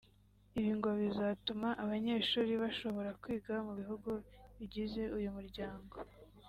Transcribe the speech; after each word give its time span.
Ibi 0.57 0.71
ngo 0.77 0.89
bizatuma 1.01 1.69
abanyeshuri 1.83 2.51
bashobora 2.63 3.09
kwiga 3.21 3.53
mu 3.65 3.73
bihugu 3.79 4.09
bigize 4.57 5.03
uyu 5.17 5.29
muryango 5.37 5.95